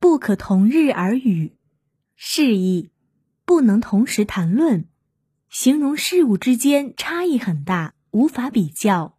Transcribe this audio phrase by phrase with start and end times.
[0.00, 1.52] 不可同日而语，
[2.16, 2.90] 示意。
[3.44, 4.86] 不能同时谈论，
[5.48, 9.18] 形容事物之间差异很大，无法比较。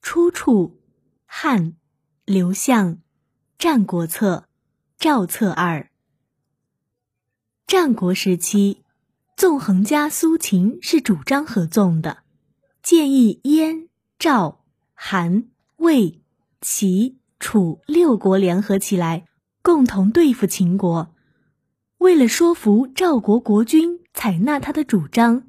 [0.00, 0.80] 出处：
[1.26, 1.74] 汉。
[2.24, 2.94] 刘向
[3.58, 4.46] 《战国策》
[4.96, 5.90] 赵策二。
[7.66, 8.82] 战国时期，
[9.36, 12.18] 纵横家苏秦是主张合纵的，
[12.80, 13.88] 建议燕、
[14.20, 14.64] 赵、
[14.94, 15.48] 韩、
[15.78, 16.22] 魏、
[16.60, 19.26] 齐、楚六国联合起来，
[19.62, 21.14] 共同对付秦国。
[21.98, 25.44] 为了说服赵国国君采纳他的主张，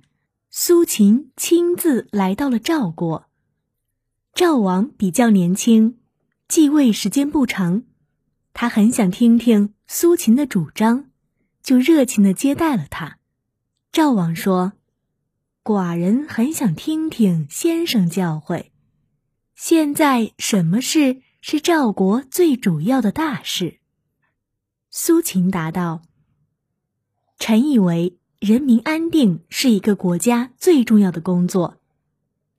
[0.51, 3.25] 苏秦亲自来到了赵国。
[4.35, 5.97] 赵王比较年轻，
[6.47, 7.83] 继位时间不长，
[8.53, 11.09] 他很想听听苏秦的主张，
[11.63, 13.17] 就热情的接待了他。
[13.91, 14.73] 赵王说
[15.63, 18.65] ：“寡人很想听听先生教诲。
[19.55, 23.79] 现在什么事是赵国最主要的大事？”
[24.95, 26.03] 苏秦答道
[27.39, 31.79] ：“臣以为人民安定是一个国家最重要的工作。”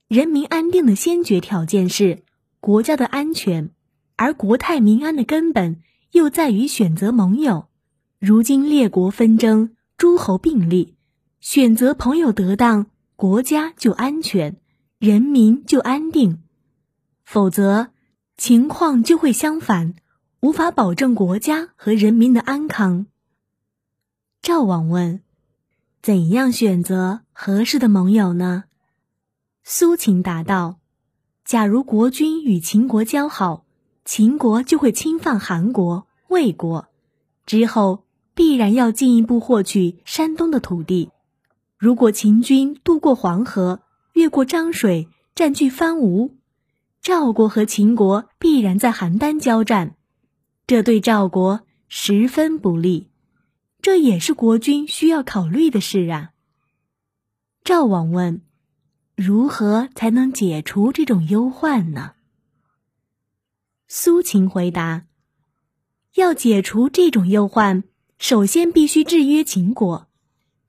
[0.09, 2.23] 人民安定的先决条件是
[2.59, 3.69] 国家的安全，
[4.17, 7.69] 而国泰民安的根本又在于选择盟友。
[8.19, 10.95] 如今列国纷争，诸侯并立，
[11.39, 14.57] 选择朋友得当，国家就安全，
[14.99, 16.39] 人民就安定；
[17.23, 17.91] 否则，
[18.35, 19.93] 情况就会相反，
[20.45, 23.07] 无法保证国家和人民的安康。
[24.43, 25.23] 赵王问
[26.03, 28.65] ：“怎样选择合适的盟友呢？”
[29.65, 30.77] 苏秦答道
[31.43, 33.65] ：“假如国君与秦国交好，
[34.05, 36.89] 秦国就会侵犯韩国、魏国，
[37.47, 38.03] 之后
[38.35, 41.09] 必然要进一步获取山东的土地。
[41.75, 43.79] 如果秦军渡过黄河，
[44.13, 46.35] 越过漳水，占据番吴，
[47.01, 49.95] 赵国和秦国必然在邯郸交战，
[50.67, 53.09] 这对赵国十分不利。
[53.81, 56.31] 这也是国君需要考虑的事啊。”
[57.63, 58.41] 赵王问。
[59.17, 62.15] 如何才能解除这种忧患呢？
[63.87, 65.05] 苏秦回答
[66.15, 67.85] ：“要解除这种忧患，
[68.19, 70.09] 首先必须制约秦国。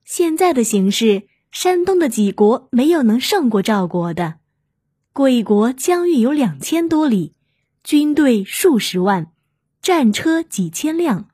[0.05, 4.35] 现在的形势，山东的几国没有能胜过赵国的。
[5.11, 7.33] 贵国疆域有两千多里，
[7.83, 9.33] 军队数十万，
[9.87, 11.29] 战车几千辆，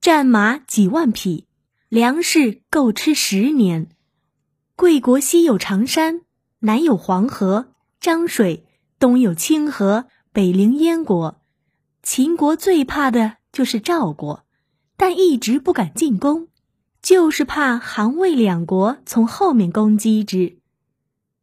[0.00, 1.48] 战马几万匹，
[1.88, 3.88] 粮食够吃十年。
[4.76, 6.20] 贵国西有长山。”
[6.62, 8.64] 南有黄河、漳水，
[9.00, 11.40] 东有清河，北临燕国。
[12.04, 14.44] 秦国最怕的就是赵国，
[14.96, 16.46] 但一直不敢进攻，
[17.02, 20.60] 就是怕韩魏两国从后面攻击之。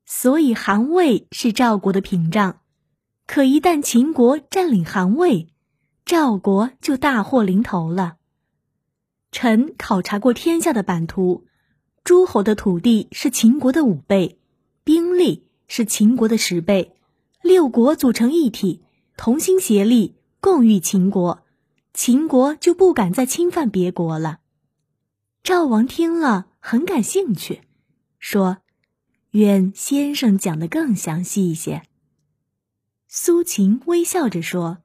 [0.05, 2.61] 所以韩魏是赵国的屏障。
[3.27, 5.49] 可一旦秦国占领韩魏，
[6.05, 8.17] 赵国就大祸临头了。
[9.31, 11.45] 臣考察过天下的版图，
[12.03, 14.39] 诸侯的土地是秦国的五倍。
[14.83, 16.95] 兵力是秦国的十倍，
[17.41, 18.83] 六国组成一体，
[19.17, 21.43] 同心协力，共御秦国，
[21.91, 24.41] 秦国就不敢再侵犯别国了。
[25.41, 27.63] 赵王听了很感兴趣，
[28.19, 28.57] 说
[29.31, 31.81] ：“愿先生讲的更详细一些。”
[33.09, 34.83] 苏秦微笑着说：“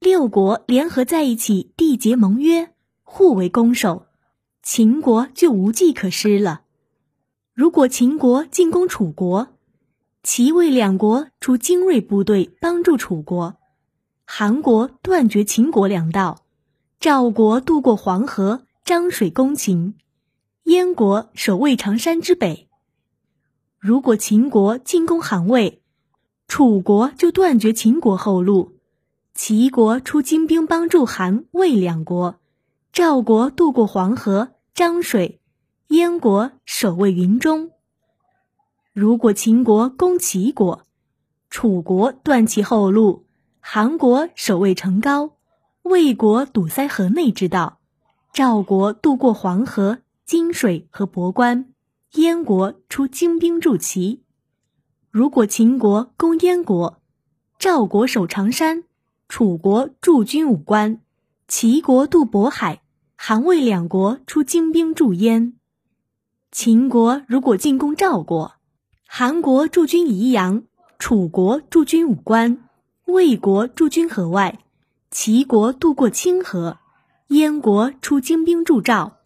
[0.00, 2.72] 六国联合在一起缔结盟约，
[3.02, 4.06] 互为攻守，
[4.62, 6.62] 秦国就无计可施了。”
[7.52, 9.48] 如果秦国进攻楚国，
[10.22, 13.56] 齐魏两国出精锐部队帮助楚国，
[14.24, 16.46] 韩国断绝秦国粮道，
[16.98, 19.96] 赵国渡过黄河、漳水攻秦，
[20.62, 22.70] 燕国守卫长山之北。
[23.78, 25.82] 如果秦国进攻韩魏，
[26.48, 28.79] 楚国就断绝秦国后路，
[29.42, 32.38] 齐国出精兵帮助韩魏两国，
[32.92, 35.40] 赵国渡过黄河、漳水。
[35.88, 37.70] 燕国守卫云中。
[38.92, 40.82] 如果秦国攻齐国，
[41.48, 43.24] 楚国断其后路；
[43.60, 45.32] 韩国守卫成皋，
[45.84, 47.78] 魏国堵塞河内之道；
[48.34, 51.72] 赵国渡过黄河、金水和博关，
[52.16, 54.22] 燕国出精兵助齐。
[55.10, 57.00] 如果秦国攻燕国，
[57.58, 58.84] 赵国守长山，
[59.30, 61.02] 楚国驻军武关，
[61.46, 62.82] 齐国渡渤海，
[63.14, 65.52] 韩魏两国出精兵助燕。
[66.50, 68.54] 秦国如果进攻赵国，
[69.06, 70.64] 韩国驻军宜阳，
[70.98, 72.68] 楚国驻军武关，
[73.04, 74.58] 魏国驻军河外，
[75.12, 76.78] 齐国渡过清河，
[77.28, 79.18] 燕国出精兵助赵，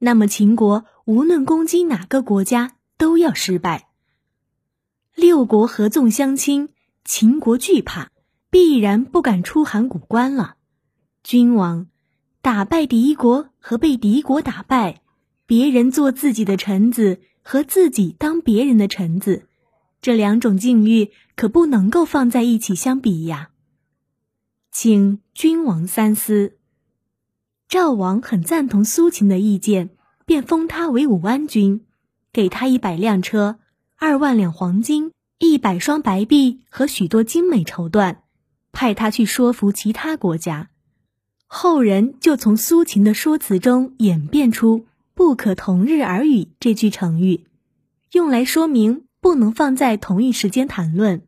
[0.00, 3.88] 那么秦国无论攻击哪个国家都要失败。
[5.14, 6.68] 六国合纵相亲，
[7.06, 8.10] 秦国惧怕，
[8.50, 10.56] 必然不敢出函谷关了。
[11.22, 11.86] 君王
[12.42, 15.02] 打败敌国和被敌国打败，
[15.46, 19.46] 别人做自己的臣子和自己当别人的臣子，
[20.02, 23.50] 这两种境遇可不能够放在一起相比呀。
[24.72, 26.56] 请君王三思。
[27.68, 29.90] 赵王很赞同苏秦的意见，
[30.24, 31.84] 便封他为武安君，
[32.32, 33.60] 给他一百辆车、
[33.96, 38.19] 二万两黄金、一百双白璧和许多精美绸缎，
[38.72, 40.70] 派他去说服其他国家。
[41.46, 47.44] 后人就从苏秦的说辞中演变出“不可同日而语”这句成语，
[48.12, 51.22] 用来说明不能放在同一时间谈论。